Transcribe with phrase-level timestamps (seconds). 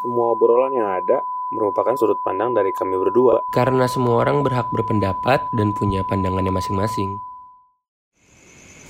[0.00, 1.20] Semua obrolan yang ada
[1.52, 3.44] merupakan sudut pandang dari kami berdua.
[3.52, 7.20] Karena semua orang berhak berpendapat dan punya pandangannya masing-masing.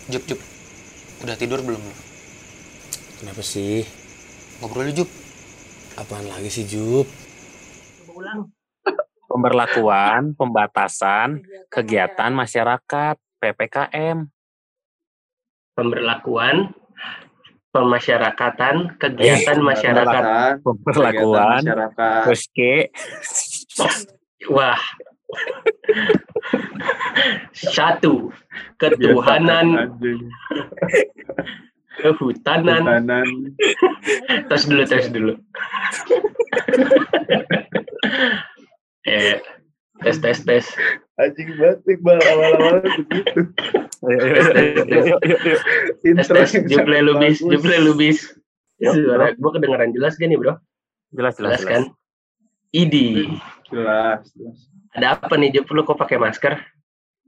[0.06, 0.38] Jup, Jup.
[1.26, 1.94] Udah tidur belum lu?
[3.18, 3.82] Kenapa sih?
[4.62, 5.10] Ngobrol yuk, Jup.
[5.98, 7.10] Apaan lagi sih, Jup?
[9.26, 11.42] Pemberlakuan, pembatasan,
[11.74, 14.30] kegiatan masyarakat, PPKM.
[15.70, 16.76] pemberlakuan
[17.70, 20.22] pemasyarakatan kegiatan masyarakat.
[20.62, 22.22] Pemberlakuan, masyarakat.
[22.26, 22.90] terus ke,
[24.50, 24.80] wah.
[27.54, 28.34] Satu
[28.74, 29.94] ketuhanan.
[32.00, 32.82] Kehutanan.
[34.50, 35.34] tes dulu tes dulu.
[39.00, 39.40] Eh
[40.04, 40.64] tes tes tes
[41.20, 43.40] anjing banget Iqbal awal-awal begitu.
[46.08, 48.18] Intro juple lubis juple lubis
[48.80, 50.56] suara gue kedengeran jelas gak nih bro?
[51.12, 51.82] Jelas, jelas, jelas kan?
[52.72, 53.28] Idi.
[53.68, 54.58] Jelas jelas.
[54.96, 55.50] Ada apa nih?
[55.54, 56.58] Jup lu kok pakai masker?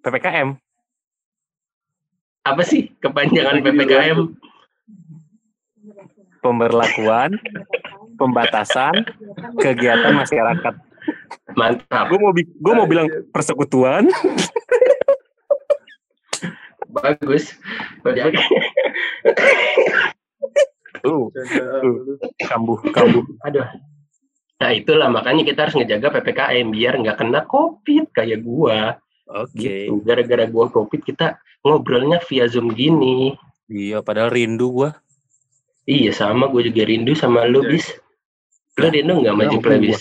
[0.03, 0.59] PPKM.
[2.43, 4.35] apa sih kepanjangan ppkm
[6.43, 7.39] Pemberlakuan,
[8.19, 9.07] pembatasan,
[9.63, 10.75] kegiatan masyarakat.
[11.53, 14.09] Mantap Gue mau, bi- gua mau bilang persekutuan.
[16.93, 17.57] bagus
[18.05, 18.39] Jadi-
[21.03, 22.15] Uh, Uh.
[22.47, 23.27] kambuh, kambuh.
[23.43, 23.67] Aduh.
[24.57, 29.03] Nah itulah makanya kita harus ngejaga PPKM biar nggak kena COVID kayak gua.
[29.27, 29.91] Oke.
[29.91, 29.99] Gitu.
[30.07, 33.35] Gara-gara gua COVID kita ngobrolnya via Zoom gini.
[33.67, 34.95] Iya, padahal rindu gua.
[35.83, 37.71] Iya sama gue juga rindu sama lu Iya.
[37.75, 37.87] bis.
[38.79, 39.87] Lu rindu nggak maju Enggak, play gua.
[39.91, 40.01] bis?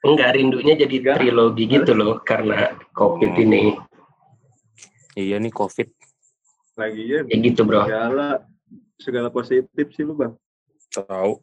[0.00, 1.16] Enggak rindunya jadi Enggak.
[1.18, 3.42] trilogi gitu loh karena COVID Oh.
[3.42, 3.76] ini.
[5.12, 5.88] Iya nih COVID.
[6.74, 7.84] lagi ya Ya gitu bro.
[7.84, 8.28] segala
[8.96, 10.32] segala positif sih lu bang
[10.90, 11.36] Tahu.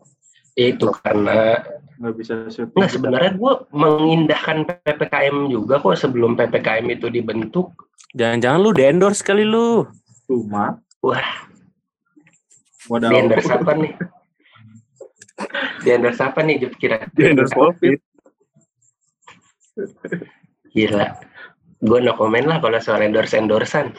[0.54, 1.62] Itu karena
[1.96, 7.70] nggak bisa syuting Nah sebenarnya gue mengindahkan PPKM juga kok sebelum PPKM itu dibentuk.
[8.12, 9.86] Jangan-jangan lu di-endorse kali lu.
[10.26, 11.46] cuma Wah
[12.88, 13.94] modal di endorse apa nih?
[15.80, 17.06] Di endorse apa nih Jup kira?
[17.14, 18.00] Di-endorse COVID.
[20.70, 21.08] Gila.
[21.77, 23.93] Gue no komen lah kalau soal endorse endorsean.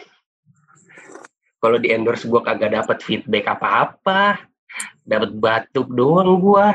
[1.59, 4.39] Kalau di endorse gue kagak dapat feedback apa-apa,
[5.03, 6.67] dapat batuk doang gue.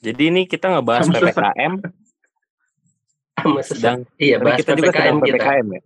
[0.00, 1.18] Jadi ini kita ngebahas Sama.
[1.20, 1.72] PPKM.
[3.36, 3.60] Sama.
[3.60, 5.36] Sedang, Iya bahas kita juga sedang PPKM kita.
[5.36, 5.80] PPKM ya.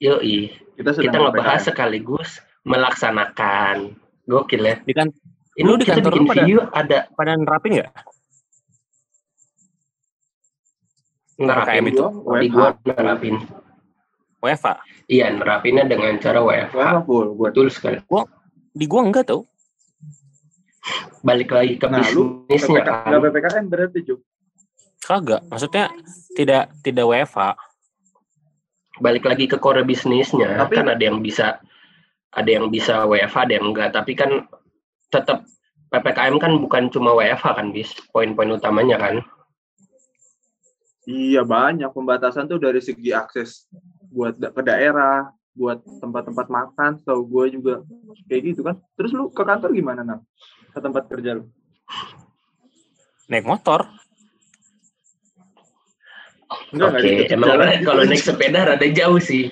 [0.00, 0.38] Yoi.
[0.74, 1.66] kita sedang Kita ngebahas PPKM.
[1.66, 2.30] sekaligus
[2.62, 3.76] melaksanakan.
[4.24, 4.76] Gokil ya.
[4.80, 5.08] Di kan
[5.50, 7.90] Ini Lu di kantor bikin lu pada- video ada pada nerapin nggak?
[11.40, 13.40] Nerapin itu Gua di gua nerapin.
[14.40, 14.80] WFA.
[15.08, 16.40] Iya, nerapinnya dengan cara.
[16.40, 18.00] WFH full Betul sekali.
[18.72, 19.44] Di gua enggak tau.
[21.20, 23.08] Balik lagi ke nah lu bisnisnya PPK, kan.
[23.12, 24.20] nggak PPKM berarti Juk
[25.04, 25.42] Kagak.
[25.52, 25.92] Maksudnya
[26.32, 27.52] tidak tidak WFA.
[29.00, 30.56] Balik lagi ke core bisnisnya.
[30.56, 31.60] Tapi- kan ada yang bisa
[32.30, 33.92] ada yang bisa WFH, ada yang enggak.
[33.92, 34.48] Tapi kan
[35.12, 35.44] tetap
[35.90, 37.90] PPKM kan bukan cuma WFH kan, bis.
[38.14, 39.20] Poin-poin utamanya kan.
[41.10, 43.66] Iya banyak pembatasan tuh dari segi akses
[44.10, 47.82] buat ke daerah buat tempat-tempat makan tau gue juga
[48.30, 48.78] kayak gitu kan.
[48.94, 50.22] Terus lu ke kantor gimana nam?
[50.70, 51.44] Ke tempat kerja lu?
[53.26, 53.86] Naik motor.
[56.70, 57.84] Enggak, Oke, ditutup emang jalan gitu.
[57.84, 59.44] kalau naik sepeda rada jauh sih.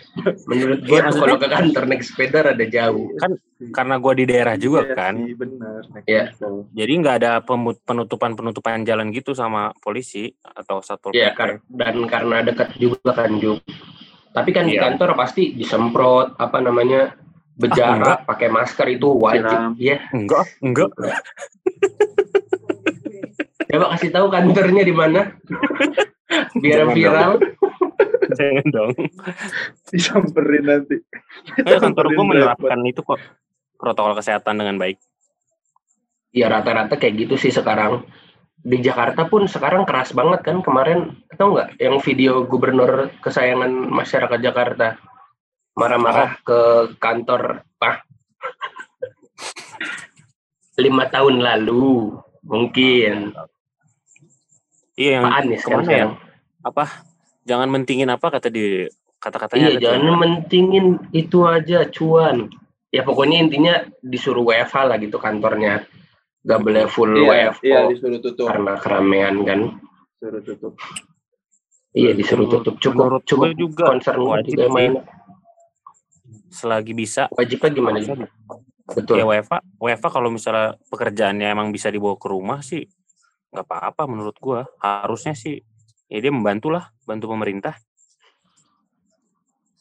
[0.46, 3.06] Menurut Iya, gua maksudnya- kalau ke kantor naik sepeda rada jauh.
[3.68, 5.14] Karena gua di daerah juga Iya kan.
[5.18, 6.24] sih, bener naik Iya.
[6.30, 6.52] motor.
[6.72, 11.36] Jadi nggak ada pemu- penutupan-penutupan jalan gitu sama polisi atau satpol Ya, PP.
[11.36, 13.58] kar- dan karena dekat juga kan Juk.
[14.30, 14.86] Tapi kan di Iya.
[14.86, 17.18] kantor pasti disemprot apa namanya
[17.52, 19.42] berjarak, pakai masker itu wajib.
[19.42, 19.72] Siram.
[19.74, 20.90] Ya, Enggak, enggak.
[23.68, 25.20] coba kasih tahu kantornya di mana.
[26.60, 27.32] Biar Jangan viral.
[28.38, 28.92] Jangan dong.
[29.88, 31.00] disamperin nanti
[31.56, 33.20] Eh, kantor Samperin menerapkan itu kok
[33.80, 35.00] protokol kesehatan dengan baik.
[36.36, 38.04] Ya rata-rata kayak gitu sih sekarang.
[38.58, 44.38] Di Jakarta pun sekarang keras banget kan kemarin tahu nggak yang video gubernur kesayangan masyarakat
[44.42, 44.98] Jakarta
[45.78, 46.60] marah-marah ke
[46.98, 48.02] kantor ah
[50.82, 53.30] lima tahun lalu mungkin
[54.98, 55.86] Iya yang Pak Anies kan ke mana ya?
[55.86, 56.12] sekarang.
[56.66, 56.84] apa?
[57.46, 58.90] Jangan mentingin apa kata di
[59.22, 62.50] kata-katanya Iya, jangan mentingin itu aja cuan.
[62.90, 65.86] Ya pokoknya intinya disuruh WFH lah gitu kantornya.
[66.42, 69.60] Gak boleh full iya WFH iya disuruh tutup karena keramaian kan.
[70.18, 70.74] disuruh tutup
[71.94, 74.92] Iya disuruh tutup cukup menurut cukup juga concern wajib juga main.
[76.50, 77.98] Selagi bisa Wajibnya gimana?
[78.02, 78.26] Ju?
[78.88, 82.88] betul Ya WFA, WFA kalau misalnya pekerjaannya emang bisa dibawa ke rumah sih
[83.48, 84.68] nggak apa-apa menurut gua.
[84.80, 85.60] Harusnya sih
[86.08, 87.76] ya dia membantu lah, bantu pemerintah.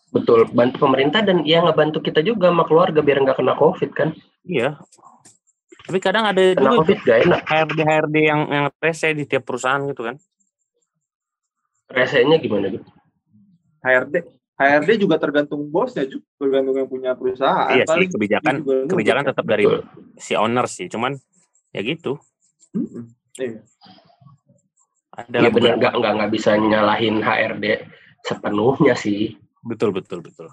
[0.07, 4.15] betul bantu pemerintah dan ya ngebantu kita juga sama keluarga biar nggak kena covid kan
[4.47, 4.79] Iya.
[5.83, 9.43] Tapi kadang ada kena juga covid gak enak HRD HRD yang yang rese di tiap
[9.43, 10.15] perusahaan gitu kan.
[11.91, 12.87] resenya gimana gitu
[13.83, 14.15] HRD
[14.57, 19.29] HRD juga tergantung bosnya juga tergantung yang punya perusahaan iya sih kebijakan kebijakan kan.
[19.35, 19.83] tetap dari Betul.
[20.19, 21.19] si owner sih, cuman
[21.75, 22.15] ya gitu.
[22.75, 23.11] Mm-mm.
[23.37, 23.61] Iya.
[25.17, 27.65] Ada ya benar nggak nggak nggak bisa nyalahin HRD
[28.21, 29.33] sepenuhnya sih
[29.65, 30.49] betul betul betul.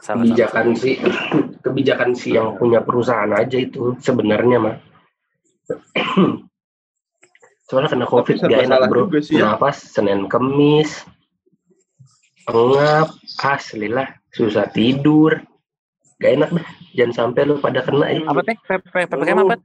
[0.00, 1.00] Salah kebijakan sih
[1.64, 4.76] kebijakan si yang punya perusahaan aja itu sebenarnya mah
[7.70, 9.54] soalnya kena covid gak enak bro sih ya.
[9.54, 11.06] kenapa senin kemis
[12.42, 13.14] pengap
[13.46, 15.38] asli lah susah tidur
[16.18, 16.66] gak enak dah
[16.98, 19.56] jangan sampai lu pada kena itu, apa teh ppkm apa?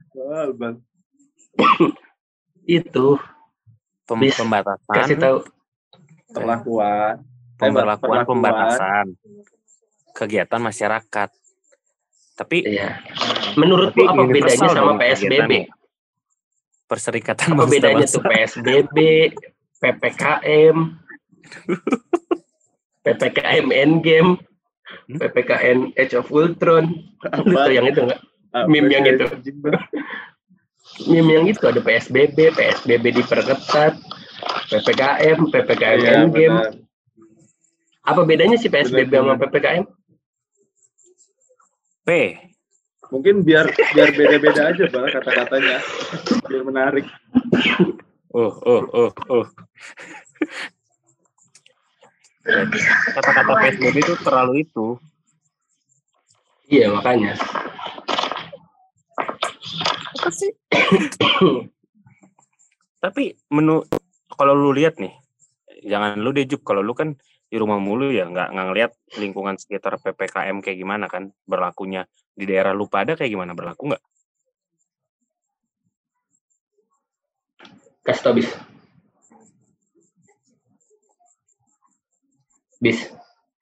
[2.66, 3.16] Itu.
[4.06, 5.38] Pem- Bis, pembatasan, kasih tahu.
[6.30, 7.22] Perlakuan.
[7.56, 9.06] pemberlakuan pembatasan.
[10.12, 11.30] Kegiatan masyarakat.
[12.36, 13.00] Tapi ya
[13.56, 15.52] menurut lu Tapi apa bedanya sama PSBB.
[16.86, 18.96] Perserikatan apa bedanya tuh PSBB
[19.80, 20.76] PPKM
[23.08, 24.30] PPKM Endgame?
[25.06, 25.18] Hmm?
[25.18, 26.92] PPKN Age of Ultron?
[27.24, 27.42] Apa?
[27.42, 28.20] tau yang itu nggak?
[28.54, 29.26] Apa meme yang itu.
[31.04, 34.00] Meme yang itu ada PSBB PSBB diperketat
[34.72, 36.72] PPKM PPKM Iya, Endgame benar.
[38.06, 39.42] apa bedanya sih PSBB Benar, sama benar.
[39.52, 39.84] PPKM
[42.06, 42.10] P.
[43.06, 45.78] Mungkin biar biar beda-beda aja bal kata-katanya.
[46.46, 47.06] Biar menarik.
[48.30, 49.46] Oh, oh, oh, oh.
[53.14, 54.98] Kata-kata PSBB itu terlalu itu.
[56.66, 57.38] iya makanya
[63.02, 63.22] Tapi
[63.54, 63.86] menu
[64.34, 65.14] kalau lu lihat nih,
[65.86, 67.14] jangan lu deh Jup, kalau lu kan
[67.46, 68.92] di rumah mulu ya nggak nggak ngeliat
[69.22, 71.30] lingkungan sekitar ppkm kayak gimana kan?
[71.46, 73.54] Berlakunya di daerah lu pada kayak gimana?
[73.54, 74.02] Berlaku nggak?
[78.06, 78.48] kasih tau bis.
[82.78, 82.98] Bis.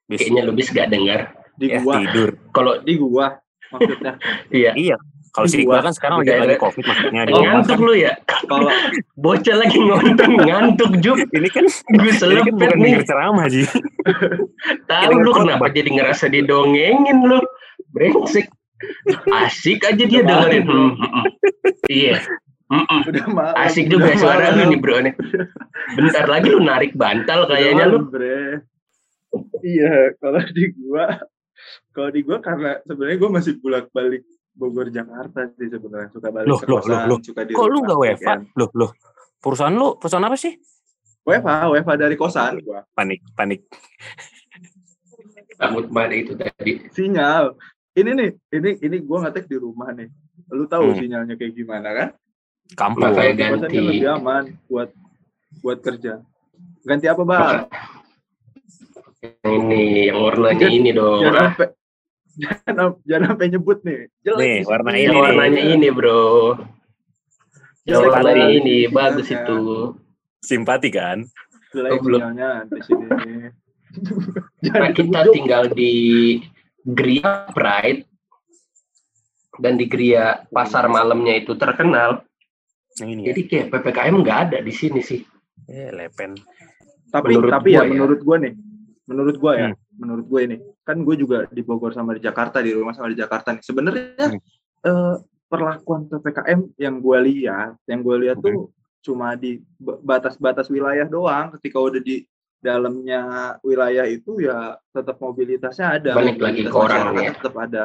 [0.05, 1.33] Bis, kayaknya lu bis gak dengar.
[1.57, 2.37] Di ya, gua, tidur.
[2.53, 3.41] kalau di gua
[3.73, 4.21] maksudnya.
[4.53, 4.77] iya.
[4.77, 4.97] Iya.
[5.35, 7.83] Kalau si Gua- Iqbal kan sekarang lagi lagi daerah- covid maksudnya Oh, ngantuk kan.
[7.83, 8.13] lu ya
[8.45, 8.71] Kalau
[9.17, 13.67] bocah lagi ngonton ngantuk Jup Ini kan gue ini kan bukan nih denger ceramah sih.
[14.85, 15.59] tahu lu khotbah.
[15.59, 17.39] kenapa jadi ngerasa didongengin lu
[17.91, 18.47] brengsek
[19.27, 21.25] asik aja dia dengerin Hmm, hmm, hmm.
[21.89, 22.19] iya
[23.05, 23.55] udah malam.
[23.61, 24.57] asik udah juga suara malam.
[24.57, 25.15] lu nih bro nih
[25.95, 28.63] bentar lagi lu narik bantal kayaknya lu Bre.
[29.61, 31.07] Iya, kalau di gua
[31.91, 34.23] kalau di gua karena sebenarnya gua masih bolak-balik
[34.55, 37.19] Bogor Jakarta sih sebenarnya suka balik Loh, ke loh, kosan, loh, loh.
[37.21, 38.11] suka di Kok lu nggak WFA?
[38.15, 38.43] weekend.
[38.55, 38.91] Loh, loh.
[39.37, 40.55] Perusahaan lu, perusahaan apa sih?
[41.21, 42.87] WFA, WFA dari kosan gua.
[42.91, 43.67] Panik, panik.
[45.55, 47.55] takut banget itu tadi Sinyal.
[47.95, 50.11] Ini nih, ini ini gua ngetek di rumah nih.
[50.51, 50.99] Lu tahu Hmm.
[50.99, 52.09] sinyalnya kayak gimana kan?
[52.75, 53.07] Kampung.
[53.07, 53.77] Makanya kosan ganti.
[53.77, 54.89] kan lebih aman buat
[55.61, 56.13] buat kerja.
[56.83, 57.67] Ganti apa, Bang?
[59.25, 61.57] ini yang warnanya ini dong Jangan
[62.37, 63.99] jangan, jangan sampai nyebut nih.
[64.21, 65.19] Jelek Nih, sih warna ini nih.
[65.19, 66.25] warnanya ini bro
[67.85, 69.59] Jelek warnanya ini bagus itu
[70.41, 71.25] Simpati kan?
[71.71, 72.21] Jelek Oh, belum.
[72.69, 73.07] di sini.
[74.65, 75.95] Nah, kita tinggal di
[76.83, 78.03] Gria Pride
[79.57, 82.27] dan di Gria pasar malamnya itu terkenal.
[82.99, 83.27] Yang ini ya.
[83.31, 85.23] Jadi kayak PPKM nggak ada di sini sih.
[85.65, 86.35] Eh, lepen.
[87.07, 87.91] tapi menurut tapi gua ya, ya.
[87.95, 88.53] menurut gua nih
[89.07, 89.79] menurut gua ya Hmm.
[89.95, 93.17] Menurut gua ini kan gue juga di Bogor sama di Jakarta di rumah sama di
[93.17, 94.41] Jakarta nih sebenarnya Hmm.
[94.83, 98.45] eh, perlakuan ppkm yang gua lihat yang gua lihat Hmm.
[98.45, 98.59] tuh
[99.01, 102.25] cuma di ba- batas-batas wilayah doang ketika udah di
[102.59, 103.23] dalamnya
[103.61, 107.05] wilayah itu ya tetap mobilitasnya ada Balik lagi mobilitas ke orangnya.
[107.13, 107.85] masyarakat tetap ada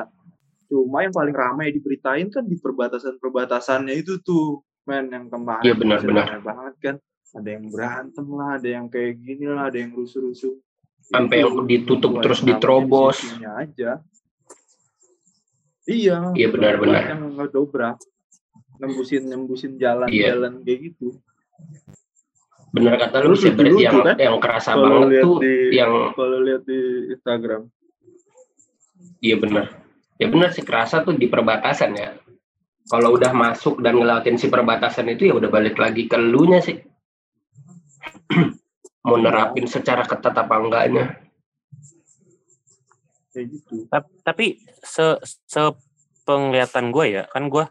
[0.65, 5.99] cuma yang paling ramai diberitain kan di perbatasan-perbatasannya itu tuh men yang kemarin Iya, benar,
[5.99, 6.27] benar.
[6.39, 6.95] banget kan
[7.29, 10.55] ada yang berantem lah ada yang kayak gini lah ada yang rusuh-rusuh
[11.01, 13.17] Sampai yang Itu ditutup terus diterobos.
[13.39, 14.03] aja
[15.85, 17.03] iya Iya, benar-benar.
[17.09, 17.97] yang ngedobrak
[18.77, 21.17] nembusin nembusin jalan-jalan kayak gitu
[22.69, 24.13] Bener kata lu sih berarti yang kan?
[24.15, 26.79] yang kerasa Kalau banget tuh di- yang kalau lihat di
[27.09, 27.65] Instagram
[29.19, 29.65] iya bener.
[30.15, 32.13] Ya bener sih kerasa tuh di perbatasan ya.
[32.85, 36.77] Kalau udah masuk dan ngelewatin si perbatasan itu ya udah balik lagi ke elunya sih.
[39.09, 41.17] Mau nerapin secara ketat apa enggaknya.
[43.33, 45.61] gitu Tap- Tapi se, se
[46.27, 47.65] penglihatan gue ya, kan gue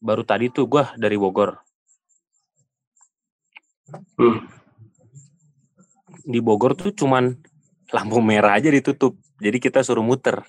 [0.00, 1.60] baru tadi tuh gue dari Bogor.
[4.16, 4.48] Hmm.
[6.24, 7.36] Di Bogor tuh cuman
[7.92, 9.20] lampu merah aja ditutup.
[9.36, 10.40] Jadi kita suruh muter.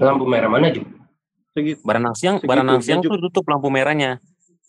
[0.00, 0.82] Lampu merah mana Ju?
[1.54, 1.82] Segitu.
[1.82, 4.18] Baranang siang, Segitu, Baranang siang tuh tutup lampu merahnya.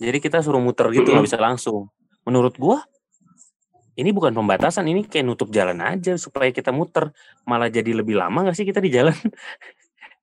[0.02, 1.94] Jadi kita suruh muter gitu nggak bisa langsung.
[2.26, 2.82] Menurut gua
[4.02, 7.14] ini bukan pembatasan, ini kayak nutup jalan aja supaya kita muter.
[7.46, 9.14] Malah jadi lebih lama nggak sih kita di jalan?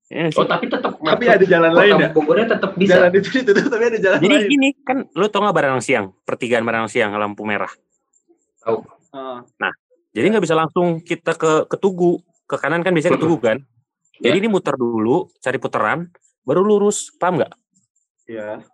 [0.08, 0.40] Ya sih?
[0.40, 2.08] Oh tapi tetap Tapi ada jalan lain ya.
[2.16, 2.96] Bogornya tetap bisa.
[2.96, 4.48] Jalan itu ditutup tapi ada jalan Jadi lain.
[4.48, 7.68] gini kan, lu tau nggak Baranang siang, pertigaan Baranang siang lampu merah.
[9.12, 9.44] Ah,
[10.16, 13.60] Jadi nggak bisa langsung kita ke ke Tugu, ke kanan kan biasanya ke Tugu kan.
[14.16, 16.08] Jadi ini muter dulu, cari puteran,
[16.40, 17.52] baru lurus, paham nggak?
[18.32, 18.64] Iya.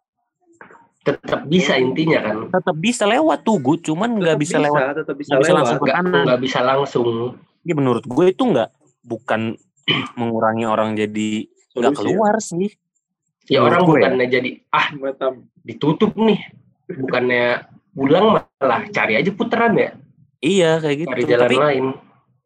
[1.05, 2.37] Tetap bisa intinya kan.
[2.49, 4.81] Tetap bisa lewat Tugu, cuman nggak Tetap bisa, lewat.
[4.97, 5.59] tetap bisa nggak bisa lewat.
[5.61, 6.25] langsung ke kanan.
[6.25, 7.09] nggak bisa langsung.
[7.61, 8.71] Ini menurut gue itu nggak
[9.05, 9.41] bukan
[10.19, 11.45] mengurangi orang jadi
[11.75, 12.69] nggak Solusi keluar sih.
[13.45, 14.01] Ya Menurut orang gue ya.
[14.01, 15.29] bukannya jadi ah ya.
[15.63, 16.41] Ditutup nih.
[16.87, 17.45] Bukannya
[17.93, 19.91] pulang malah cari aja puteran ya.
[20.41, 21.09] Iya kayak gitu.
[21.11, 21.85] Cari jalan Tapi lain.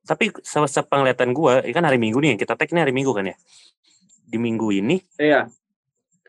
[0.02, 3.28] tapi se- sepenglihatan gue, ini kan hari Minggu nih, kita tag ini hari Minggu kan
[3.28, 3.36] ya.
[4.24, 5.46] Di Minggu ini Iya.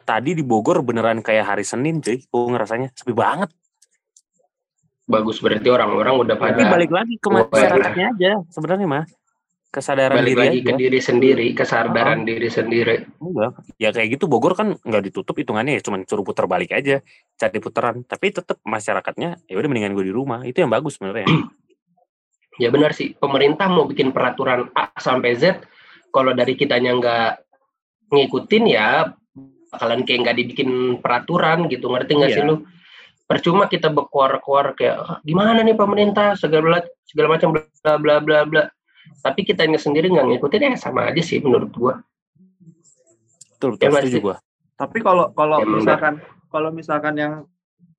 [0.10, 2.18] Tadi di Bogor beneran kayak hari Senin cuy.
[2.26, 3.54] Gue ngerasanya sepi banget.
[5.06, 9.06] Bagus berarti orang-orang udah Tapi pada balik lagi ke Oh, masyarakatnya aja sebenarnya mah.
[9.70, 10.66] Kesadaran balik diri lagi aja.
[10.66, 13.06] ke diri sendiri, kesadaran diri sendiri.
[13.22, 13.54] Enggak.
[13.78, 17.06] Ya kayak gitu Bogor kan nggak ditutup hitungannya ya cuman suruh putar balik aja,
[17.38, 18.02] cari putaran.
[18.02, 20.42] Tapi tetap masyarakatnya ya udah mendingan gue di rumah.
[20.42, 21.30] Itu yang bagus sebenarnya.
[22.60, 25.64] Ya benar sih, pemerintah mau bikin peraturan A sampai Z,
[26.12, 27.32] kalau dari kitanya nggak
[28.12, 29.16] ngikutin ya
[29.70, 32.50] bakalan kayak nggak dibikin peraturan gitu, ngerti nggak sih Iya.
[32.50, 32.56] lu?
[33.24, 38.64] Percuma kita berkuar-kuar kayak "Ah, gimana nih pemerintah segala segala macam bla bla bla bla.
[39.22, 41.94] Tapi kitanya sendiri nggak ngikutin ya sama aja sih menurut gua.
[43.56, 44.24] Betul, Ya, betul setuju sih.
[44.24, 44.36] gue.
[44.74, 46.14] Tapi kalau kalau Emang misalkan
[46.48, 47.34] kalau misalkan yang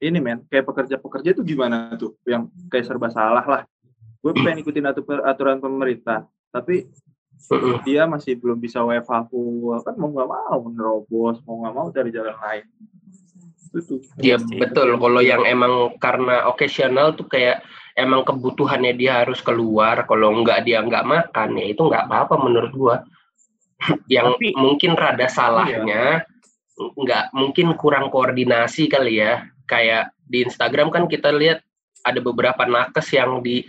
[0.00, 3.62] ini men kayak pekerja-pekerja itu gimana tuh yang kayak serba salah lah.
[4.18, 6.88] Gue pengen ikutin atu- aturan pemerintah, tapi.
[7.82, 12.10] Dia masih belum bisa WFH full kan mau nggak mau nerobos mau nggak mau cari
[12.12, 12.66] jalan lain
[13.70, 14.58] itu Ya sih.
[14.58, 14.98] betul.
[14.98, 17.62] Kalau yang emang karena occasional tuh kayak
[17.94, 20.10] emang kebutuhannya dia harus keluar.
[20.10, 22.96] Kalau nggak dia nggak makan ya itu nggak apa-apa menurut gua.
[24.10, 26.26] yang Tapi- mungkin rada salahnya
[26.74, 29.46] nggak mungkin kurang koordinasi kali ya.
[29.70, 31.62] Kayak di Instagram kan kita lihat
[32.02, 33.62] ada beberapa nakes yang di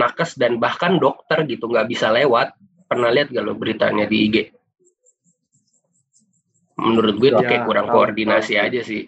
[0.00, 2.56] nakes dan bahkan dokter gitu nggak bisa lewat.
[2.84, 4.36] Pernah lihat gak lo beritanya di IG?
[6.74, 8.64] Menurut gue itu Ya, kayak kurang tahu, koordinasi tahu.
[8.66, 9.02] aja sih.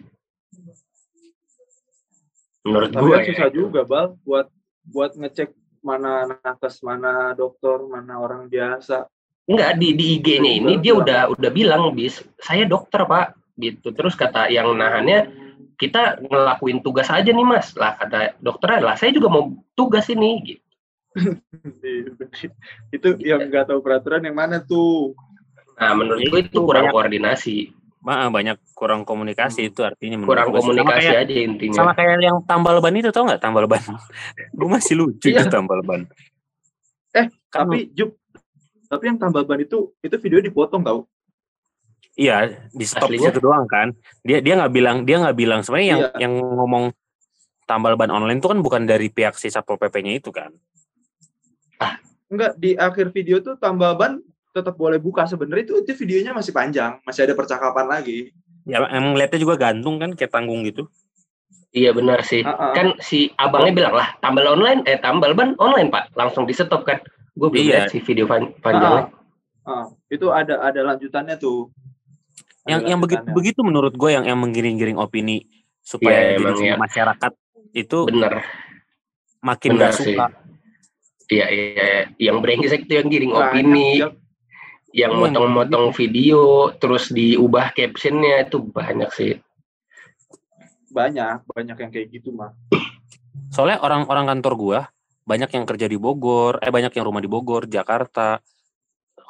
[2.63, 3.27] Menurut tapi gue kan ya.
[3.31, 4.47] susah juga bal buat
[4.87, 9.07] buat ngecek mana nakes mana dokter mana orang biasa
[9.47, 14.11] Enggak di di IG-nya ini dia udah udah bilang bis saya dokter pak gitu terus
[14.11, 15.31] kata yang nahannya
[15.79, 20.43] kita ngelakuin tugas aja nih mas lah kata dokter lah saya juga mau tugas ini
[20.43, 20.66] gitu.
[22.89, 25.13] Itu yang nggak tahu peraturan yang mana tuh
[25.75, 26.95] nah menurut gue itu Itu kurang banyak.
[26.95, 27.57] koordinasi
[27.97, 32.77] Ma, banyak kurang komunikasi itu artinya kurang komunikasi kayak, aja intinya sama kayak yang tambal
[32.79, 33.83] ban itu tau nggak tambal ban?
[34.57, 35.43] gue masih lucu Iya.
[35.43, 36.07] tuh tambal ban.
[37.11, 38.15] Eh, Kan- tapi Jup
[38.87, 41.03] tapi yang tambal ban itu itu video dipotong tau
[42.15, 43.29] Iya, di stop Aslinya?
[43.29, 43.93] situ doang kan.
[44.23, 46.17] Dia dia nggak bilang dia nggak bilang sebenarnya yang Iya.
[46.17, 46.83] yang ngomong
[47.67, 50.49] tambal ban online itu kan bukan dari pihak si satpol pp-nya itu kan.
[52.27, 54.19] Enggak di akhir video tuh tambal ban
[54.51, 55.23] tetap boleh buka.
[55.23, 58.33] Sebenarnya itu itu videonya masih panjang masih ada percakapan lagi.
[58.67, 60.89] Ya emang lihatnya juga gantung kan kayak tanggung gitu.
[61.71, 62.41] iya benar sih.
[62.41, 62.73] Ah, ah.
[62.73, 66.09] kan si abangnya bilang lah tambal online eh tambal ban online pak.
[66.15, 66.99] Langsung di stop kan.
[67.37, 67.75] Gue belum Iya.
[67.85, 69.13] lihat sih video pan- panjangnya.
[69.61, 71.69] Ah, itu ada ada lanjutannya tuh.
[72.65, 75.43] Ada Yang yang begitu begitu menurut gue yang yang menggiring-giring opini
[75.79, 76.75] supaya Iya, emang semua ya.
[76.79, 77.31] masyarakat
[77.71, 78.33] itu bener
[79.39, 80.25] makin benar nggak suka.
[80.27, 80.46] Iya,
[81.27, 81.89] iya, iya.
[82.31, 83.89] yang brengsek itu yang giring Banyak, opini,
[84.95, 89.33] yang Iya, motong-motong video, terus diubah captionnya itu banyak sih.
[90.87, 92.57] banyak banyak yang kayak gitu mah
[93.53, 94.79] Soalnya orang-orang kantor gua
[95.27, 98.39] banyak yang kerja di Bogor, eh banyak yang rumah di Bogor, Jakarta.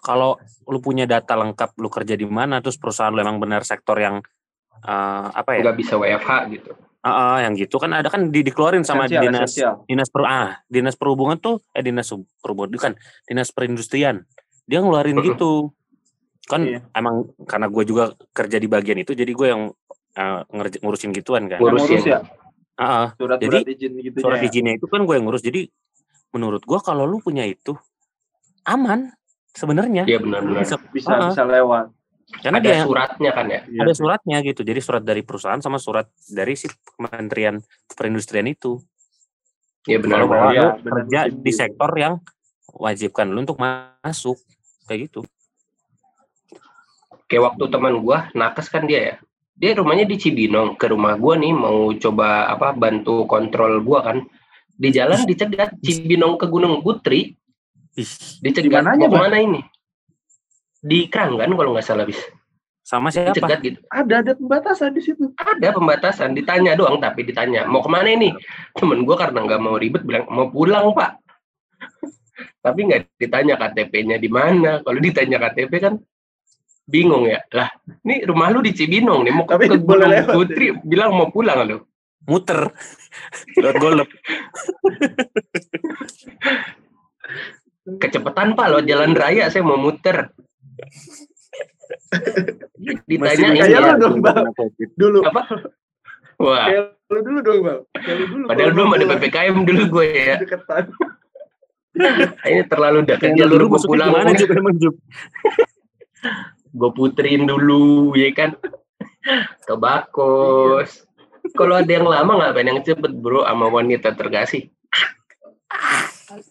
[0.06, 0.38] Kalau
[0.70, 4.22] lu punya data lengkap lu kerja di mana terus perusahaan lu emang benar sektor yang
[4.86, 5.66] eh, apa ya?
[5.66, 6.72] Nggak bisa WFH gitu.
[7.08, 9.74] Ah, ah, yang gitu kan ada kan di, dikeluarin sama Esensial, dinas esensial.
[9.86, 12.92] dinas per ah, dinas perhubungan tuh eh dinas perhubungan bukan
[13.24, 14.28] dinas perindustrian.
[14.64, 15.72] Dia ngeluarin gitu.
[16.44, 16.80] Kan Iya.
[16.92, 19.62] emang karena gue juga kerja di bagian itu jadi gue yang
[20.50, 21.58] ngerj- ngurusin gituan kan.
[21.58, 21.82] Ngurus.
[21.82, 22.12] ngurus Ngurusin.
[22.12, 22.20] ya
[22.76, 23.08] Ah, ah.
[23.14, 25.66] surat-surat izin gitu surat izinnya itu kan gue yang ngurus jadi
[26.30, 27.74] menurut gue kalau lu punya itu
[28.64, 29.10] aman
[29.50, 30.62] sebenarnya Iya benar-benar.
[30.62, 31.32] bisa bisa Ah.
[31.32, 31.90] bisa lewat
[32.28, 33.60] Karena ada dia suratnya kan ya.
[33.64, 34.62] Ada suratnya gitu.
[34.68, 37.64] Jadi surat dari perusahaan sama surat dari si Kementerian
[37.96, 38.84] Perindustrian itu.
[39.88, 40.28] Iya benar.
[40.28, 42.20] Kalau lu benar, kerja musim di sektor yang
[42.76, 44.36] wajibkan lu untuk masuk
[44.92, 45.24] kayak gitu.
[47.32, 49.16] Kayak waktu teman gua nakes kan dia ya.
[49.56, 50.76] Dia rumahnya di Cibinong.
[50.76, 54.28] Ke rumah gua nih mau coba apa bantu kontrol gua kan.
[54.76, 57.40] Di jalan dicegat Cibinong ke Gunung Putri.
[58.44, 59.64] Dicegat mau ke mana ini?
[60.82, 62.20] Di Kranggan kalau nggak salah bis.
[62.88, 63.36] sama siapa?
[63.36, 63.80] Dicegat gitu.
[63.92, 65.28] Ada ada pembatasan di situ.
[65.36, 68.32] Ada pembatasan, ditanya doang tapi ditanya mau ke mana ini?
[68.72, 71.20] Temen gua karena nggak mau ribet bilang mau pulang pak.
[72.64, 74.80] tapi nggak ditanya KTP-nya di mana.
[74.88, 76.00] Kalau ditanya KTP kan
[76.88, 77.44] bingung ya.
[77.52, 77.70] Lah,
[78.08, 81.28] ini rumah lu di Cibinong nih mau ke, Tapi ke Gunung lewat, Putri bilang mau
[81.28, 81.78] pulang lu.
[82.28, 82.72] Muter.
[83.62, 84.10] Lewat golep.
[87.88, 90.32] Kecepatan pak lo jalan raya saya mau muter.
[93.08, 93.80] Ditanya ini kayak ya.
[93.80, 94.46] lu dong, Bang.
[95.00, 95.20] Dulu.
[95.26, 95.42] Apa?
[96.38, 97.80] Wah, Kayak lu dulu dong, Bang.
[97.98, 98.44] Kayak lu dulu.
[98.52, 100.36] padahal belum ada PPKM dulu gue ya.
[100.42, 100.86] Deketan.
[102.52, 104.14] Ini terlalu dekat jalur gue pulang.
[104.14, 104.96] gimana Jup emang Jup?
[106.78, 108.54] gue puterin dulu ya kan
[109.66, 111.06] ke bakos
[111.58, 114.70] kalau ada yang lama ngapain yang cepet bro sama wanita terkasih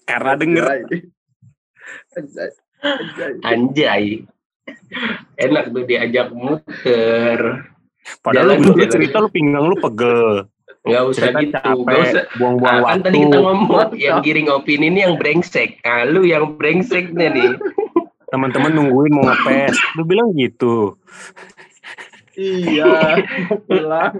[0.06, 0.64] Karena denger.
[3.42, 4.24] Anjay.
[5.36, 7.40] Enak tuh diajak muter
[8.20, 8.92] Padahal Jalan- lu dulu jalan.
[8.92, 10.46] cerita lu pinggang lu pegel.
[10.82, 13.02] nggak usah Cerita gitu capek, nggak usah buang-buang Ah, kan waktu.
[13.02, 17.50] tadi kita ngomong yang giring opini ini yang brengsek ah lu yang brengseknya nih
[18.26, 19.74] Teman-teman nungguin mau ngepes.
[19.94, 20.94] Lu bilang gitu.
[22.36, 23.22] Iya,
[23.64, 24.18] pulang.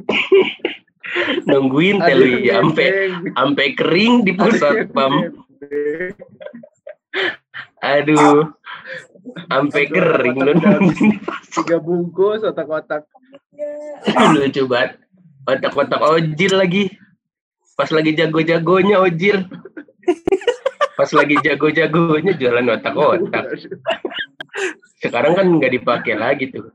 [1.45, 2.87] nungguin telu ya sampai
[3.29, 5.31] sampai kering di pusat pam.
[7.87, 8.51] Aduh
[9.47, 11.23] sampai kering lu nungguin
[11.57, 13.09] Tiga bungkus otak-otak.
[14.37, 15.01] Lucu banget.
[15.49, 16.93] Otak-otak ojil lagi.
[17.77, 19.49] Pas lagi jago-jagonya ojil.
[21.01, 23.57] Pas lagi jago-jagonya jualan otak-otak.
[25.01, 26.73] Sekarang kan nggak dipakai lagi tuh.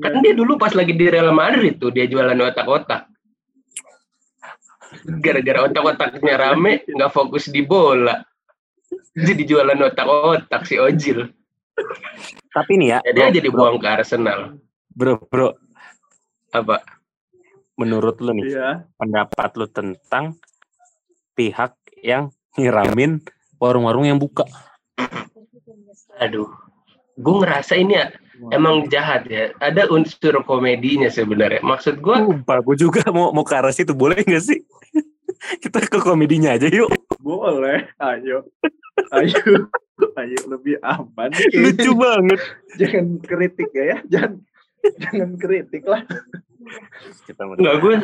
[0.00, 3.04] Kan dia dulu pas lagi di Real Madrid tuh dia jualan otak-otak.
[5.20, 8.24] Gara-gara otak-otaknya rame, nggak fokus di bola.
[9.14, 11.30] Jadi jualan otak-otak si ojil.
[12.50, 14.58] Tapi nih ya, Jadi bro, aja dibuang ke Arsenal.
[14.90, 15.54] bro, bro,
[16.50, 16.82] Apa?
[17.74, 18.86] menurut lu nih, Iya.
[18.94, 20.38] pendapat lu tentang
[21.34, 23.18] pihak yang ngiramin
[23.58, 24.46] warung-warung yang buka.
[26.18, 26.46] Aduh.
[27.14, 28.10] Gue ngerasa ini ya,
[28.50, 29.54] emang jahat ya.
[29.58, 31.62] Ada unsur komedinya sebenarnya.
[31.62, 34.62] Maksud gue, Sumpah, gue juga mau mau ke arah situ, boleh nggak sih?
[35.62, 36.90] Kita ke komedinya aja yuk.
[37.18, 37.86] Boleh.
[37.98, 38.46] Ayo.
[39.14, 39.70] Ayo.
[40.18, 41.30] Ayo lebih aman.
[41.54, 42.40] Lucu banget.
[42.78, 43.98] Jangan kritik ya, ya.
[44.10, 44.32] Jangan
[45.00, 46.02] jangan kritik lah.
[47.24, 47.94] Kita mau- nggak gue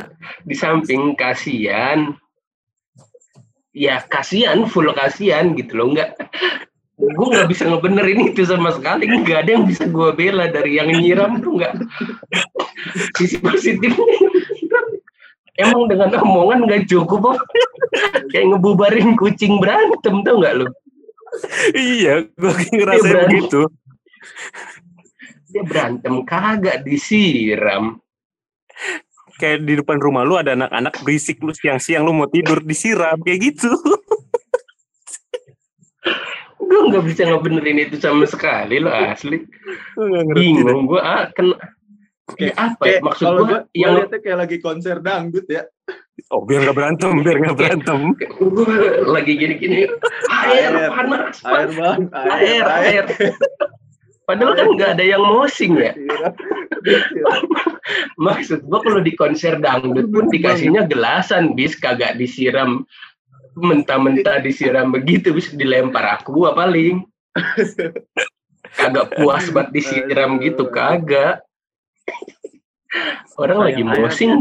[0.45, 2.13] di samping kasihan,
[3.73, 5.93] ya kasihan, full kasihan gitu loh.
[5.97, 6.17] Nggak,
[7.01, 9.09] gue nggak bisa ngebenerin itu sama sekali.
[9.09, 11.75] Nggak ada yang bisa gue bela dari yang nyiram tuh nggak.
[13.17, 14.30] Sisi positifnya,
[15.63, 17.33] emang dengan omongan nggak cukup apa?
[18.31, 20.67] Kayak ngebubarin kucing berantem tuh nggak lo?
[21.75, 23.23] iya, gue ngerasa Bran.
[23.29, 23.61] begitu.
[25.51, 27.99] Dia berantem kagak disiram.
[29.41, 33.41] Kayak di depan rumah lu ada anak-anak berisik lu siang-siang lu mau tidur disiram kayak
[33.53, 33.73] gitu.
[36.61, 39.43] Gue nggak bisa ngebenerin itu sama sekali lo asli.
[40.37, 41.57] Bingung gue ah, kena
[42.39, 42.99] Ya, apa ya?
[42.99, 45.63] Kayak Maksud kalau gue gua, gua yang liatnya kayak lagi konser dangdut ya.
[46.31, 48.01] Oh biar nggak berantem, biar nggak berantem.
[48.37, 48.77] gue
[49.09, 49.89] lagi gini-gini
[50.29, 50.91] air Air.
[50.93, 53.05] panas Air bang, air air.
[54.29, 55.97] padahal kan nggak ada yang mosing ya.
[58.21, 61.75] Maksud gue kalau di konser dangdut pun dikasihnya gelasan bis.
[61.75, 62.85] Kagak disiram
[63.59, 67.03] mentah-mentah disiram begitu bis dilempar aku gua paling.
[68.79, 71.43] Kagak puas buat disiram gitu kagak
[73.39, 74.33] orang lagi mosing.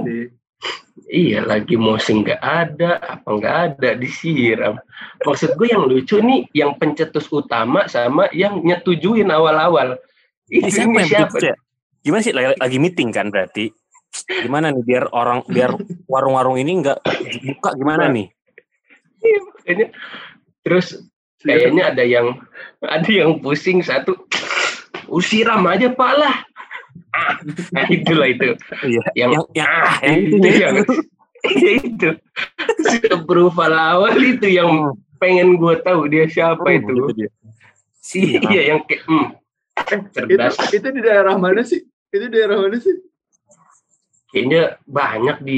[1.10, 4.78] Iya lagi mosing nggak ada, apa nggak ada disiram.
[5.26, 9.98] Maksud gue yang lucu nih, yang pencetus utama sama yang nyetujuin awal-awal.
[10.50, 11.38] Ini siapa ini yang siapa?
[11.42, 11.56] ya?
[12.06, 13.74] Gimana sih lagi, lagi meeting kan berarti?
[14.26, 15.78] Gimana nih biar orang biar
[16.10, 17.00] warung-warung ini nggak
[17.58, 18.28] buka gimana nih?
[19.22, 19.88] Iya, makanya.
[20.66, 20.88] Terus
[21.42, 22.38] kayaknya ada yang
[22.86, 24.14] ada yang pusing satu.
[25.10, 26.36] Usiram aja pak lah.
[27.10, 27.36] Ah,
[27.72, 28.54] nah itulah itu.
[28.86, 29.02] Iya.
[29.16, 30.76] Yang, Yang yang ah, ah, yang itu itu yang
[31.40, 32.10] Iya, itu.
[32.84, 36.92] Si approval awal itu yang pengen gue tahu dia siapa Oh, itu.
[36.92, 37.30] gitu dia.
[38.50, 39.28] Iya yang kayak hmm,
[39.80, 40.56] Eh, itu, cerdas.
[40.76, 41.80] itu di daerah mana sih?
[42.12, 42.92] Itu di daerah mana sih?
[44.30, 45.58] Kayaknya banyak di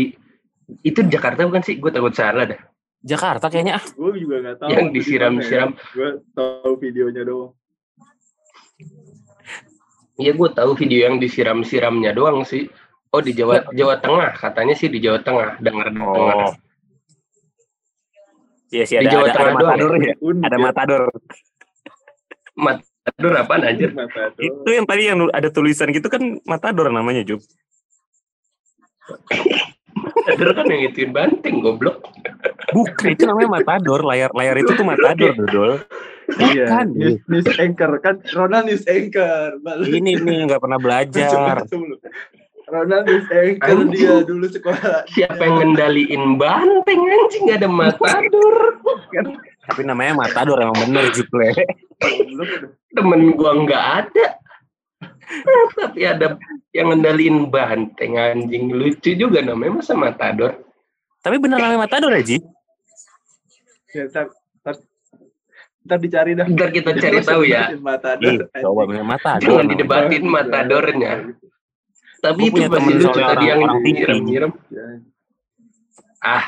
[0.86, 1.82] itu di Jakarta bukan sih?
[1.82, 2.62] Gue takut salah dah.
[3.02, 3.86] Jakarta kayaknya ah.
[3.98, 4.70] Gue juga nggak tahu.
[4.70, 5.70] Yang itu di disiram-siram.
[5.74, 5.82] ya.
[5.98, 7.52] Gue tahu videonya doang.
[10.22, 12.70] Iya gue tahu video yang disiram-siramnya doang sih.
[13.10, 16.36] Oh di Jawa Jawa Tengah katanya sih di Jawa Tengah dengar dengar.
[16.38, 16.54] Oh.
[18.70, 20.14] Iya sih Di ada Jawa ada, ada Tengah doang matador ya.
[20.46, 21.02] Ada matador.
[22.54, 23.90] Matador apaan anjir?
[23.98, 24.38] Matador.
[24.38, 27.42] Itu yang tadi yang ada tulisan gitu kan matador namanya Jup.
[30.02, 32.02] Matador kan yang ituin banting goblok.
[32.72, 34.02] Bukan itu namanya matador.
[34.02, 35.72] Layar layar itu tuh matador dodol.
[36.32, 36.66] Iya.
[36.66, 36.88] Bukan.
[36.96, 38.16] News, news anchor kan.
[38.32, 39.60] Ronald news anchor.
[39.60, 41.64] Baru- Ini nih nggak pernah belajar.
[42.66, 43.92] Ronald news anchor Anjing.
[43.92, 45.04] dia dulu sekolah.
[45.12, 48.80] Siapa yang ngendaliin banteng anjing ada matador.
[49.62, 51.52] Tapi namanya matador emang bener Jup le.
[52.00, 52.70] Goblok udah.
[52.92, 54.26] Temen gua nggak ada.
[55.82, 56.38] Tapi ada
[56.72, 60.62] yang ngendaliin banteng anjing lucu juga namanya masa matador.
[61.22, 62.38] Tapi bener namanya matador ya Ji?
[63.92, 64.32] Ya, ntar,
[64.64, 64.76] ntar,
[65.86, 66.48] ntar dicari dah.
[66.48, 67.76] Ntar kita cari tahu ya.
[67.78, 68.30] Matador.
[68.30, 69.46] Ih, coba bener matador.
[69.46, 71.14] Jangan didebatin matadornya.
[72.22, 74.52] Tapi Gua itu punya masih temen lucu tadi yang nyiram-nyiram.
[74.70, 74.86] Ya.
[76.22, 76.46] Ah,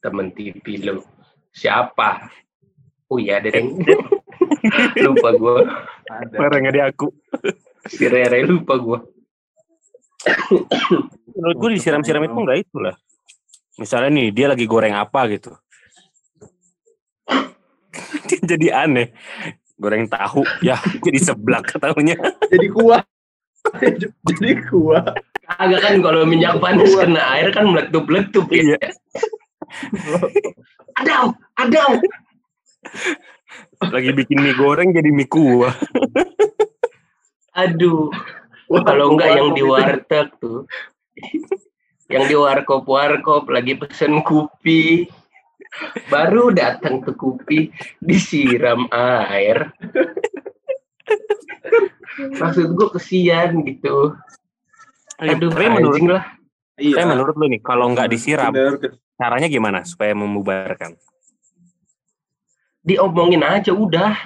[0.00, 1.04] temen TV lo.
[1.52, 2.32] Siapa?
[3.12, 3.76] Oh iya, ada yang
[5.04, 5.84] lupa gua.
[6.08, 6.32] Ada.
[6.32, 7.06] Parah nggak di aku.
[7.88, 8.98] Si Rere lupa gua.
[11.34, 12.94] Menurut gue disiram-siram itu enggak itu lah.
[13.80, 15.50] Misalnya nih dia lagi goreng apa gitu.
[18.50, 19.10] jadi aneh.
[19.80, 22.14] Goreng tahu, ya jadi seblak tahunya.
[22.46, 23.02] Jadi kuah.
[24.26, 25.06] Jadi kuah.
[25.46, 28.74] Agak kan kalau minyak panas kena air kan meletup-letup ya.
[28.74, 28.78] Iya.
[30.98, 32.02] Adam, Adam.
[33.86, 35.70] Lagi bikin mie goreng jadi mie kuah.
[37.52, 38.08] Aduh.
[38.72, 40.64] Kalau enggak yang di warteg tuh.
[42.12, 45.08] yang di warkop-warkop lagi pesen kupi.
[46.12, 49.72] Baru datang ke kupi disiram air.
[52.40, 54.12] Maksud gue kesian gitu.
[55.16, 56.24] Aduh, tapi menurut lah.
[56.80, 56.98] Iya.
[56.98, 60.96] tapi menurut lu nih kalau nggak disiram Bener, caranya gimana supaya membubarkan?
[62.82, 64.16] Diomongin aja udah.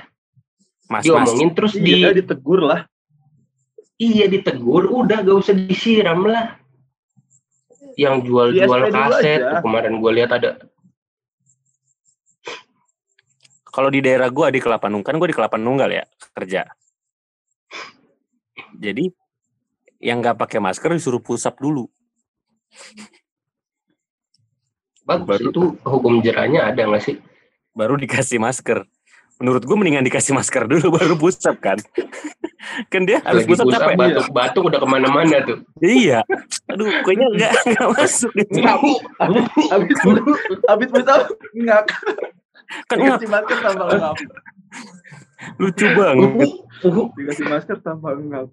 [0.89, 2.87] Mas mas Diomongin terus di Iya, ditegur lah.
[3.97, 6.57] Iya ditegur, udah gak usah disiram lah.
[7.97, 10.61] Yang jual-jual kaset tuh kemarin gue lihat ada
[13.77, 16.65] kalau di daerah gua di Kelapa Nunggal kan gue di Kelapa Nunggal ya kerja.
[18.81, 19.13] Jadi
[20.01, 21.85] yang nggak pakai masker disuruh pusap dulu.
[25.07, 27.17] bagus Baru- itu hukum jerahnya ada nggak sih?
[27.77, 28.89] baru dikasih masker.
[29.37, 31.77] Menurut gue mendingan dikasih masker dulu baru pusap kan.
[32.89, 33.97] kan dia harus Lagi pusap pusap capek.
[33.97, 35.59] batuk-batuk udah ke mana-mana tuh.
[35.79, 36.25] Iya.
[36.73, 38.59] Aduh, kayaknya enggak enggak masuk gitu.
[39.71, 39.97] Habis
[40.73, 41.21] habis pusat
[41.55, 41.85] ngak.
[42.89, 44.17] Kan enggak Dikasih masker tanpa ngap.
[45.61, 46.31] lucu banget.
[47.15, 48.49] Dikasih masker tanpa ngap.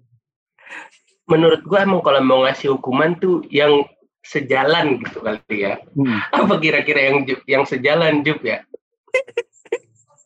[1.24, 3.88] Menurut gua emang kalau mau ngasih hukuman tuh yang
[4.20, 5.80] sejalan gitu kali ya.
[5.96, 6.20] Hmm.
[6.28, 8.60] Apa kira-kira yang yang sejalan Jup ya?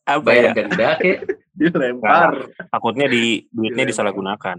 [0.09, 0.51] Apa ya?
[0.51, 1.19] Bayar denda kek.
[1.59, 2.49] Dilempar.
[2.73, 4.59] Takutnya di duitnya disalahgunakan.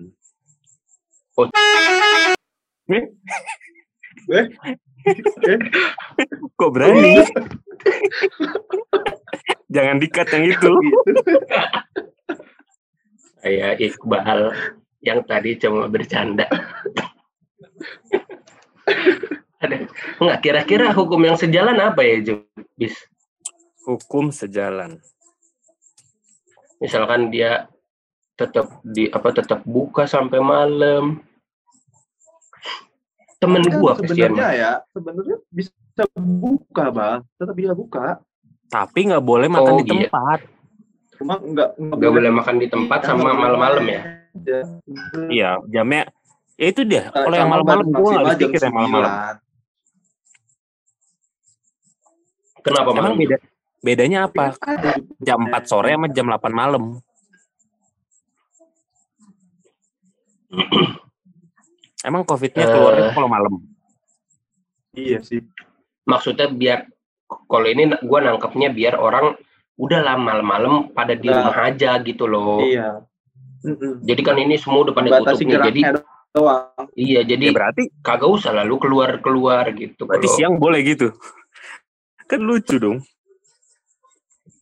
[4.29, 4.45] Eh,
[6.59, 7.17] Kok berani?
[9.73, 10.69] Jangan dikat yang itu.
[13.39, 14.51] Kayak Iqbal
[14.99, 16.43] yang tadi cuma bercanda.
[19.63, 19.87] Ada
[20.19, 22.43] nggak kira-kira hukum yang sejalan apa ya Jup?
[22.75, 22.99] Bis?
[23.87, 24.99] Hukum sejalan.
[26.79, 27.67] Misalkan dia
[28.39, 31.19] tetap di apa tetap buka sampai malam
[33.39, 35.71] temen kan gua sebenarnya ya, sebenarnya bisa
[36.19, 37.19] buka, Bang.
[37.39, 38.19] Tetap bisa buka.
[38.67, 40.11] Tapi nggak boleh makan Oh, di iya.
[40.11, 40.39] tempat.
[41.15, 44.01] Cuma enggak enggak nggak boleh makan di tempat sama malam-malam ya.
[45.31, 46.11] Iya, jamnya
[46.59, 47.07] ya itu dia.
[47.15, 49.11] Kalau Sama yang malam-malam gue nggak maksimal habis pikir jam yang malam-malam.
[52.59, 52.63] 9.
[52.63, 53.37] kenapa Emang malam beda
[53.79, 54.55] bedanya apa?
[54.57, 56.99] Ada Jam 4 sore sama jam 8 malam.
[62.01, 62.69] Emang COVID-nya Eh.
[62.69, 63.53] keluarnya kalau malam.
[64.91, 65.45] Iya sih.
[66.01, 66.89] maksudnya biar
[67.45, 69.37] kalau ini gua nangkepnya biar orang
[69.77, 71.45] udah lah malam-malam pada di Nah.
[71.45, 73.05] rumah aja gitu loh Iya.
[73.61, 74.01] Mm-mm.
[74.01, 75.81] jadi kan ini semua udah pada tutup nih jadi
[76.33, 76.73] doang.
[76.97, 81.13] iya Ya jadi berarti kagak usah lalu keluar-keluar gitu berarti kalau siang boleh gitu.
[82.25, 83.05] Kan lucu dong.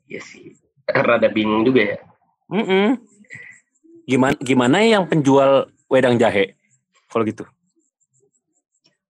[0.08, 0.56] Iya sih
[0.88, 2.00] rada bingung juga ya
[2.48, 2.96] Mm-mm.
[4.08, 6.56] Gimana gimana yang penjual wedang jahe?
[7.12, 7.43] Kalau gitu.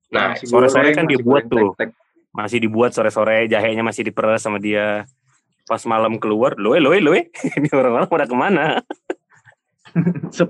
[0.10, 1.78] Nah, sore-sore kan dibuat tuh.
[1.78, 1.94] tek-tek.
[2.34, 5.06] Masih dibuat sore-sore, jahenya masih diperes sama dia.
[5.70, 7.30] Pas malam keluar, loe loe loe.
[7.62, 8.82] Ini orang-orang pada ke mana?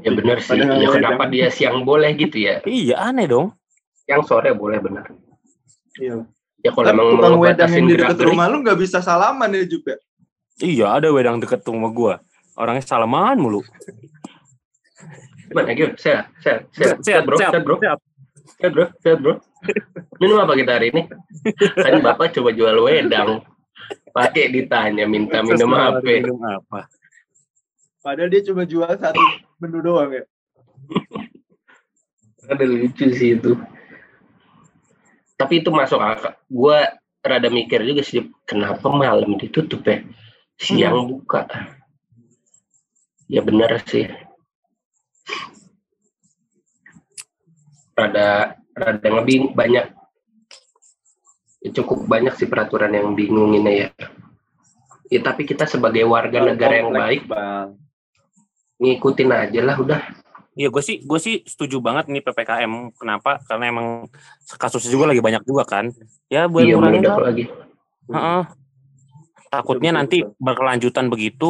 [0.04, 0.56] Ya bener sih.
[0.56, 2.64] Padahal Ya kenapa dia siang boleh gitu ya?
[2.64, 3.52] Iya aneh dong.
[4.08, 5.12] Yang sore boleh bener.
[6.00, 6.24] Iya.
[6.64, 9.68] Ya kalau emang mau wedang batasin yang di dekat rumah lu nggak bisa salaman ya
[9.68, 10.00] juga.
[10.58, 12.14] Iya ada wedang deket rumah gua.
[12.58, 13.62] Orangnya salaman mulu.
[15.48, 15.94] Gimana gitu?
[16.02, 18.00] Sehat, sehat, sehat, sehat, bro, sehat, bro, sehat.
[18.58, 19.34] sehat, bro, sehat, bro.
[20.18, 21.06] Minum apa kita hari ini?
[21.78, 23.46] Kan bapak coba jual wedang.
[24.10, 26.02] Pakai ditanya minta minum apa?
[26.02, 26.90] Minum apa?
[28.02, 29.22] Padahal dia cuma jual satu
[29.62, 30.24] menu doang ya.
[32.50, 33.54] Ada lucu sih itu.
[35.38, 36.34] Tapi itu masuk akal.
[36.50, 40.02] Gua rada mikir juga sih, kenapa malam ditutup ya?
[40.58, 41.46] Siang buka.
[43.30, 44.10] Ya benar sih.
[47.94, 49.86] Rada rada ngebing banyak.
[51.58, 53.90] Ya, cukup banyak sih peraturan yang bingunginnya ya.
[55.08, 57.80] Ya tapi kita sebagai warga negara yang baik Bang.
[58.78, 60.02] ngikutin aja lah udah.
[60.58, 62.94] Iya gue sih gue sih setuju banget nih ppkm.
[62.98, 63.42] Kenapa?
[63.46, 64.10] Karena emang
[64.58, 65.94] kasusnya juga lagi banyak juga kan.
[66.30, 67.18] Ya buat Iya ngurangin meledak
[68.10, 68.46] lah.
[69.48, 70.36] Takutnya Betul, nanti betul.
[70.44, 71.50] berkelanjutan begitu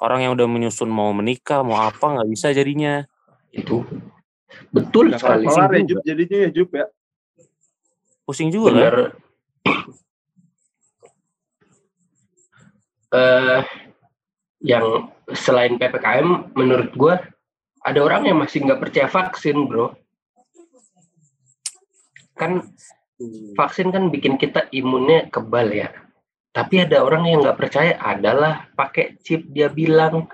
[0.00, 3.04] orang yang udah menyusun mau menikah mau apa nggak bisa jadinya.
[3.52, 3.84] Itu
[4.74, 5.44] betul Nggak sekali.
[5.46, 5.82] kelar ya.
[5.86, 6.86] Jup jadinya ya Jup ya.
[8.24, 8.82] Pusing juga kan.
[13.14, 13.62] eh
[14.64, 17.22] yang selain ppkm menurut gua
[17.86, 19.94] ada orang yang masih nggak percaya vaksin bro
[22.34, 22.66] kan
[23.54, 25.94] vaksin kan bikin kita imunnya kebal ya
[26.54, 30.30] tapi ada orang yang nggak percaya adalah pakai chip dia bilang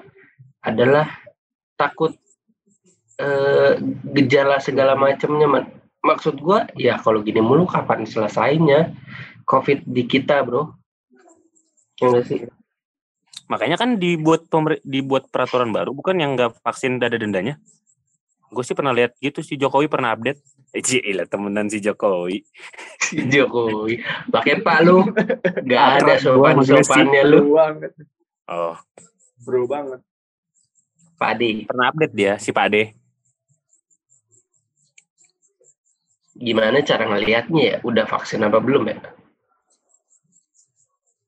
[0.60, 1.08] adalah
[1.80, 2.12] takut
[3.16, 3.80] eh,
[4.12, 5.64] gejala segala macamnya.
[6.04, 8.92] Maksud gua ya kalau gini mulu kapan selesainya?
[9.48, 10.76] Covid di kita bro.
[12.04, 12.44] Ya nggak sih?
[13.48, 14.44] Makanya kan dibuat
[14.84, 17.56] dibuat peraturan baru bukan yang nggak vaksin udah ada dendanya.
[18.50, 20.42] Gue sih pernah lihat gitu si Jokowi pernah update.
[20.70, 22.42] Eh, Cila temenan si Jokowi.
[23.02, 23.98] si Jokowi
[24.30, 25.02] pakai pak lu
[25.66, 26.86] nggak ada Akrab gua sopan sama dia sih.
[26.86, 27.40] sopannya lu.
[28.46, 28.74] Oh,
[29.42, 30.00] Bro banget.
[31.14, 32.84] Padi pernah update dia si Pak Ade.
[36.32, 38.96] gimana cara ngelihatnya ya udah vaksin apa belum ya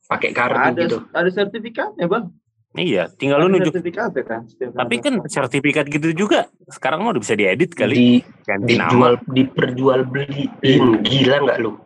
[0.08, 2.32] pakai kartu Ada gitu ada sertifikatnya bang.
[2.72, 3.68] Iya, tinggal lu nunjuk.
[3.70, 4.40] sertifikatnya kan.
[4.48, 7.92] Tapi kan sertifikat gitu juga sekarang mah udah bisa diedit kali.
[7.92, 8.08] di
[8.42, 8.88] Ganti nama.
[8.88, 11.76] dijual diperjual beliin gila nggak lu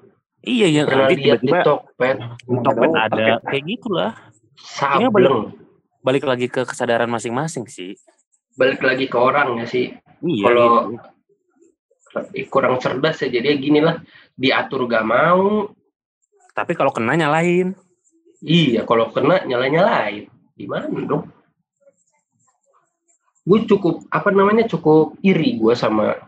[0.40, 2.16] Iya, yang pernah nanti lihat di tiba-tiba Tokped
[2.62, 4.12] Tokped ada kayak gitulah.
[4.94, 5.38] Ini balik, sableng
[6.01, 7.99] balik lagi ke kesadaran masing-masing sih.
[8.55, 9.90] balik lagi ke orang ya sih
[10.22, 10.44] Iya.
[10.44, 10.94] Kalau-
[12.16, 12.46] gitu.
[12.49, 14.01] kurang cerdas ya jadi gini lah
[14.33, 15.68] diatur gak mau
[16.55, 17.75] Tapi kalau kena nyalain.
[18.38, 20.25] iya kalau kena nyala nyalain
[20.57, 21.29] gimana dong
[23.47, 26.19] gue cukup apa namanya cukup iri gue sama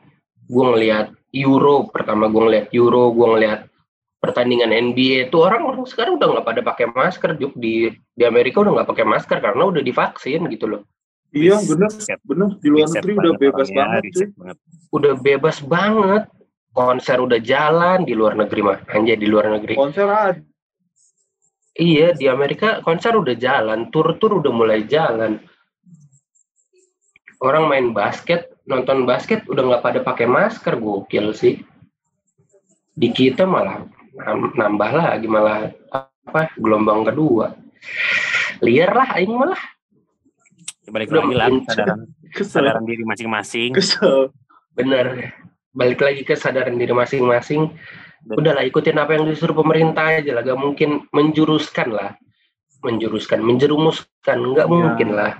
[0.48, 1.90] gue ngelihat Euro.
[1.92, 3.60] Pertama gue ngelihat Euro gue ngelihat
[4.18, 7.52] pertandingan NBA itu orang-orang sekarang udah nggak pada pakai masker juk.
[7.58, 10.82] Di di Amerika udah nggak pakai masker karena udah divaksin gitu loh.
[11.28, 12.48] Iya bener Riset- bener.
[12.56, 14.56] Di luar negeri udah bebas orangnya, banget banget.
[14.88, 16.24] udah bebas banget.
[16.72, 18.78] Konser udah jalan di luar negeri mah.
[18.94, 19.74] Anjay di luar negeri.
[19.74, 20.38] Konser ada.
[21.78, 25.38] Iya, di Amerika konser udah jalan, tur-tur udah mulai jalan.
[27.38, 31.62] Orang main basket, nonton basket udah nggak pada pakai masker, gokil sih.
[32.98, 37.54] Di kita malah nam- nambah lagi malah apa gelombang kedua.
[38.58, 39.62] Liar lah, aing malah.
[40.82, 41.94] Ya, Balik Udah lagi lah
[42.36, 43.70] kesadaran, diri masing-masing.
[43.70, 44.34] Kesel.
[44.74, 45.30] Bener.
[45.70, 47.70] Balik lagi ke kesadaran diri masing-masing.
[48.28, 52.10] Udahlah ikutin apa yang disuruh pemerintah aja lah, gak mungkin menjuruskan lah.
[52.84, 54.70] Menjuruskan, menjerumuskan, nggak Ya.
[54.70, 55.32] mungkin lah.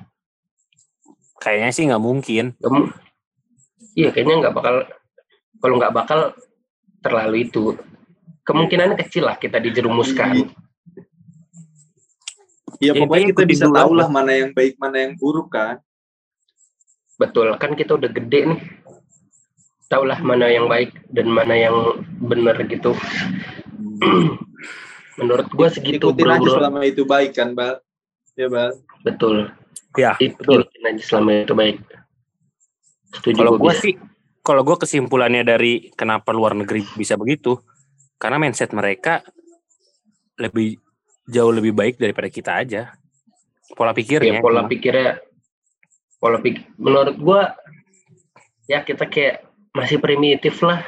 [1.39, 2.45] Kayaknya sih nggak mungkin.
[3.95, 4.75] Iya kayaknya nggak bakal
[5.63, 6.21] kalau nggak bakal
[6.99, 7.79] terlalu itu
[8.43, 10.51] kemungkinannya kecil lah kita dijerumuskan.
[12.79, 15.83] Ya Ya, pokoknya kita bisa tahu lah mana yang baik mana yang buruk kan.
[17.19, 18.61] Betul kan kita udah gede nih,
[19.89, 21.77] tahulah mana yang baik dan mana yang
[22.21, 22.93] benar gitu.
[25.19, 26.55] Menurut gua segitu Ikutin bro, aja bro.
[26.63, 27.81] selama itu baik kan Bal.
[28.37, 28.77] Ya Bal.
[29.03, 29.51] Betul.
[29.97, 31.77] Ya, Ikutin aja selama itu baik.
[33.11, 33.95] Setuju Kalau gua gue sih,
[34.45, 37.57] kalau gue kesimpulannya dari kenapa luar negeri bisa begitu,
[38.15, 39.25] karena mindset mereka
[40.37, 40.77] lebih
[41.25, 42.83] jauh lebih baik daripada kita aja.
[43.73, 44.39] Pola Ya, pikirnya.
[44.39, 44.71] pola cuma.
[44.71, 45.11] pikirnya
[46.19, 47.55] pola pikir menurut gua
[48.67, 49.48] ya kita kayak
[49.79, 50.83] masih primitif lah.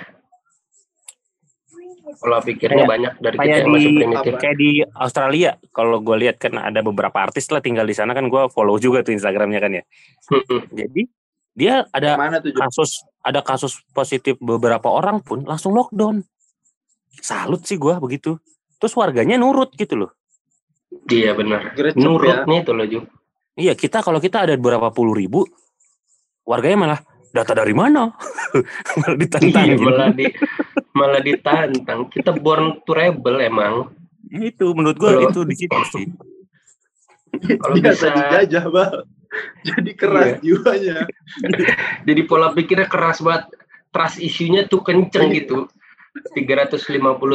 [2.18, 5.50] Pola pikirnya Kayak- banyak dari kita yang masih primitif kayak di Australia.
[5.70, 9.06] Kalau gue lihat kan ada beberapa artis lah tinggal di sana kan gue follow juga
[9.06, 9.82] tuh Instagramnya kan ya.
[10.74, 11.06] Jadi
[11.54, 16.26] dia ada Mana tuh kasus ada kasus positif beberapa orang pun langsung lockdown.
[17.22, 18.42] Salut sih gue begitu.
[18.82, 20.10] Terus warganya nurut gitu loh.
[21.06, 21.70] Iya benar.
[21.78, 22.02] Gercep ya.
[22.02, 23.00] nurutnya itu loh Ju
[23.60, 25.44] iya kita kalau kita ada berapa puluh ribu
[26.48, 28.10] warganya malah data dari mana?
[28.98, 29.84] Malah ditantang Iya, gitu.
[29.84, 30.26] malah di
[30.90, 32.00] malah ditantang.
[32.06, 33.74] Kita born to rebel emang.
[34.28, 36.06] Itu menurut gue Kalau- itu di situ sih.
[37.56, 39.06] Kalau bisa dijajah, Bang.
[39.62, 40.38] Jadi keras Iya.
[40.42, 40.96] jiwanya.
[42.06, 43.46] jadi pola pikirnya keras banget.
[43.90, 45.70] Trust isunya tuh kenceng gitu.
[46.34, 46.90] 350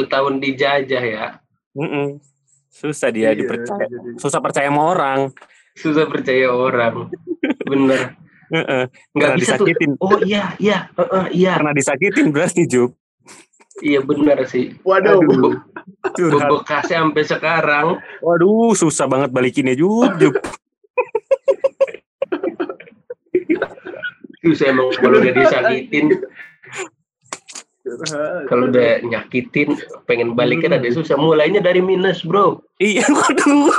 [0.05, 1.25] tahun dijajah ya.
[1.71, 2.19] Mm-mm.
[2.67, 3.87] susah dia Iya, dipercaya.
[3.87, 5.19] jadi- susah percaya sama orang.
[5.73, 7.07] Susah percaya orang.
[7.61, 8.19] Bener
[8.53, 8.83] Heeh.
[9.15, 9.65] nggak Karena bisa tuh.
[9.65, 9.91] disakitin.
[10.01, 11.53] Oh iya iya heeh, iya.
[11.57, 12.91] Karena disakitin berarti Jup.
[13.83, 14.71] Iya bener sih.
[14.87, 15.19] Waduh.
[15.19, 15.59] Aduh,
[16.15, 16.49] curhat.
[16.49, 17.85] bekasnya sampai sekarang.
[18.23, 20.35] Waduh susah banget balikinnya Jup Jup.
[24.45, 26.05] Susah emang kalau udah disakitin.
[28.49, 29.77] Kalau udah nyakitin
[30.09, 31.17] pengen balikin ada susah.
[31.17, 32.61] Mulainya dari minus bro.
[32.81, 33.73] Iya waduh